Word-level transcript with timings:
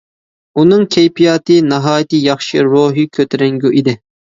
ئۇنىڭ 0.61 0.85
كەيپىياتى 0.95 1.59
ناھايىتى 1.69 2.25
ياخشى، 2.27 2.67
روھى 2.75 3.09
كۆتۈرەڭگۈ 3.17 3.79
ئىدى. 3.81 4.01